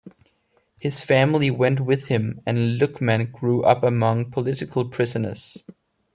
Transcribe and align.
His 0.79 1.03
family 1.03 1.51
went 1.51 1.79
with 1.81 2.05
him, 2.05 2.41
and 2.43 2.81
Lukman 2.81 3.31
grew 3.31 3.61
up 3.63 3.83
among 3.83 4.31
political 4.31 4.83
prisoners. 4.89 5.59